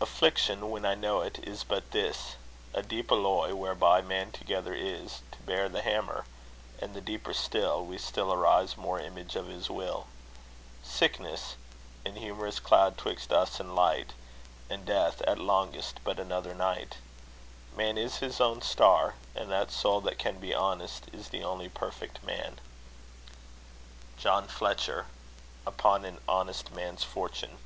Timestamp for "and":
6.80-6.94, 13.58-13.74, 14.70-14.84, 19.34-19.50